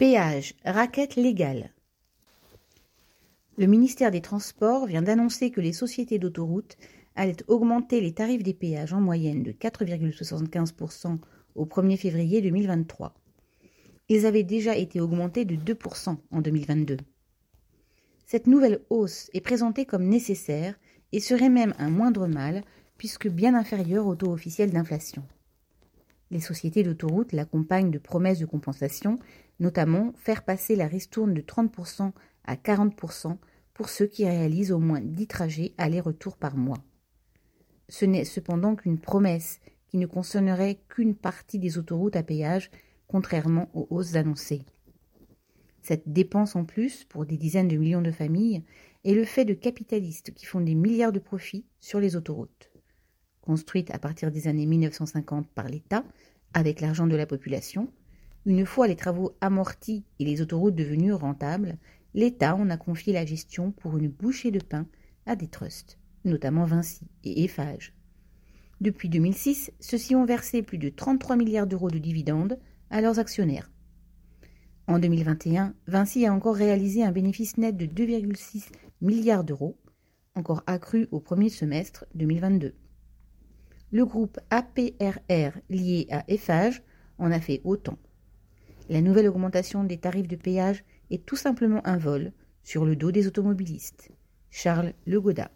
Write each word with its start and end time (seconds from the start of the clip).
Péage, 0.00 0.54
raquette 0.64 1.16
légale. 1.16 1.74
Le 3.58 3.66
ministère 3.66 4.10
des 4.10 4.22
Transports 4.22 4.86
vient 4.86 5.02
d'annoncer 5.02 5.50
que 5.50 5.60
les 5.60 5.74
sociétés 5.74 6.18
d'autoroutes 6.18 6.78
allaient 7.16 7.36
augmenter 7.48 8.00
les 8.00 8.14
tarifs 8.14 8.42
des 8.42 8.54
péages 8.54 8.94
en 8.94 9.00
moyenne 9.02 9.42
de 9.42 9.52
4,75% 9.52 11.18
au 11.54 11.66
1er 11.66 11.98
février 11.98 12.40
2023. 12.40 13.12
Ils 14.08 14.24
avaient 14.24 14.42
déjà 14.42 14.74
été 14.74 15.02
augmentés 15.02 15.44
de 15.44 15.56
2% 15.56 16.16
en 16.30 16.40
2022. 16.40 16.96
Cette 18.24 18.46
nouvelle 18.46 18.80
hausse 18.88 19.28
est 19.34 19.42
présentée 19.42 19.84
comme 19.84 20.08
nécessaire 20.08 20.76
et 21.12 21.20
serait 21.20 21.50
même 21.50 21.74
un 21.78 21.90
moindre 21.90 22.26
mal 22.26 22.64
puisque 22.96 23.28
bien 23.28 23.54
inférieure 23.54 24.06
au 24.06 24.16
taux 24.16 24.32
officiel 24.32 24.70
d'inflation. 24.70 25.26
Les 26.30 26.40
sociétés 26.40 26.82
d'autoroutes 26.82 27.32
l'accompagnent 27.32 27.90
de 27.90 27.98
promesses 27.98 28.38
de 28.38 28.46
compensation, 28.46 29.18
notamment 29.58 30.12
faire 30.16 30.44
passer 30.44 30.76
la 30.76 30.86
ristourne 30.86 31.34
de 31.34 31.40
30% 31.40 32.12
à 32.44 32.54
40% 32.54 33.36
pour 33.74 33.88
ceux 33.88 34.06
qui 34.06 34.24
réalisent 34.24 34.72
au 34.72 34.78
moins 34.78 35.00
10 35.00 35.26
trajets 35.26 35.72
aller-retour 35.76 36.36
par 36.36 36.56
mois. 36.56 36.82
Ce 37.88 38.04
n'est 38.04 38.24
cependant 38.24 38.76
qu'une 38.76 39.00
promesse 39.00 39.60
qui 39.88 39.98
ne 39.98 40.06
concernerait 40.06 40.78
qu'une 40.88 41.16
partie 41.16 41.58
des 41.58 41.78
autoroutes 41.78 42.14
à 42.14 42.22
péage, 42.22 42.70
contrairement 43.08 43.68
aux 43.74 43.88
hausses 43.90 44.14
annoncées. 44.14 44.62
Cette 45.82 46.12
dépense 46.12 46.54
en 46.54 46.64
plus, 46.64 47.04
pour 47.04 47.26
des 47.26 47.36
dizaines 47.36 47.68
de 47.68 47.76
millions 47.76 48.02
de 48.02 48.12
familles, 48.12 48.62
est 49.04 49.14
le 49.14 49.24
fait 49.24 49.44
de 49.44 49.54
capitalistes 49.54 50.32
qui 50.34 50.46
font 50.46 50.60
des 50.60 50.74
milliards 50.74 51.10
de 51.10 51.18
profits 51.18 51.64
sur 51.80 51.98
les 51.98 52.14
autoroutes 52.14 52.69
construite 53.40 53.90
à 53.90 53.98
partir 53.98 54.30
des 54.30 54.48
années 54.48 54.66
1950 54.66 55.48
par 55.48 55.68
l'État, 55.68 56.04
avec 56.52 56.80
l'argent 56.80 57.06
de 57.06 57.16
la 57.16 57.26
population, 57.26 57.88
une 58.46 58.66
fois 58.66 58.88
les 58.88 58.96
travaux 58.96 59.36
amortis 59.40 60.04
et 60.18 60.24
les 60.24 60.40
autoroutes 60.40 60.74
devenues 60.74 61.12
rentables, 61.12 61.76
l'État 62.14 62.56
en 62.56 62.70
a 62.70 62.76
confié 62.76 63.12
la 63.12 63.26
gestion 63.26 63.72
pour 63.72 63.98
une 63.98 64.08
bouchée 64.08 64.50
de 64.50 64.60
pain 64.60 64.86
à 65.26 65.36
des 65.36 65.48
trusts, 65.48 65.98
notamment 66.24 66.64
Vinci 66.64 67.06
et 67.24 67.44
Eiffage. 67.44 67.94
Depuis 68.80 69.10
2006, 69.10 69.72
ceux-ci 69.78 70.14
ont 70.14 70.24
versé 70.24 70.62
plus 70.62 70.78
de 70.78 70.88
33 70.88 71.36
milliards 71.36 71.66
d'euros 71.66 71.90
de 71.90 71.98
dividendes 71.98 72.58
à 72.88 73.00
leurs 73.00 73.18
actionnaires. 73.18 73.70
En 74.86 74.98
2021, 74.98 75.74
Vinci 75.86 76.26
a 76.26 76.32
encore 76.32 76.56
réalisé 76.56 77.04
un 77.04 77.12
bénéfice 77.12 77.58
net 77.58 77.76
de 77.76 77.86
2,6 77.86 78.70
milliards 79.02 79.44
d'euros, 79.44 79.78
encore 80.34 80.62
accru 80.66 81.08
au 81.10 81.20
premier 81.20 81.50
semestre 81.50 82.06
2022. 82.14 82.74
Le 83.92 84.04
groupe 84.04 84.38
APRR 84.50 85.58
lié 85.68 86.06
à 86.10 86.24
Eiffage 86.28 86.82
en 87.18 87.32
a 87.32 87.40
fait 87.40 87.60
autant. 87.64 87.98
La 88.88 89.00
nouvelle 89.00 89.28
augmentation 89.28 89.84
des 89.84 89.98
tarifs 89.98 90.28
de 90.28 90.36
péage 90.36 90.84
est 91.10 91.26
tout 91.26 91.36
simplement 91.36 91.80
un 91.86 91.96
vol 91.96 92.32
sur 92.62 92.84
le 92.84 92.96
dos 92.96 93.10
des 93.10 93.26
automobilistes. 93.26 94.10
Charles 94.50 94.94
Legoda. 95.06 95.50